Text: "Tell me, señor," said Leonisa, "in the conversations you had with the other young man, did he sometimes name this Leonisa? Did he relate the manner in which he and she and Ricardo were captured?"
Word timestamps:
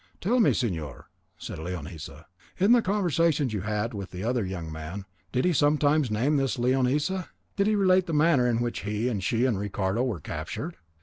"Tell 0.19 0.39
me, 0.39 0.49
señor," 0.49 1.03
said 1.37 1.59
Leonisa, 1.59 2.25
"in 2.57 2.71
the 2.71 2.81
conversations 2.81 3.53
you 3.53 3.61
had 3.61 3.93
with 3.93 4.09
the 4.09 4.23
other 4.23 4.43
young 4.43 4.71
man, 4.71 5.05
did 5.31 5.45
he 5.45 5.53
sometimes 5.53 6.09
name 6.09 6.37
this 6.37 6.57
Leonisa? 6.57 7.29
Did 7.55 7.67
he 7.67 7.75
relate 7.75 8.07
the 8.07 8.13
manner 8.15 8.47
in 8.47 8.61
which 8.61 8.79
he 8.79 9.09
and 9.09 9.23
she 9.23 9.45
and 9.45 9.59
Ricardo 9.59 10.03
were 10.03 10.19
captured?" 10.19 10.77